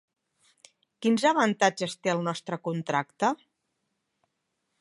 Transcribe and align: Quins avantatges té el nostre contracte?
Quins 1.05 1.25
avantatges 1.33 1.95
té 2.05 2.13
el 2.15 2.25
nostre 2.31 2.61
contracte? 2.71 3.33